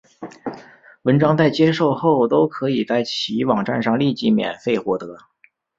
[1.03, 5.15] 文章在接受后都可以在其网站上立即免费获得。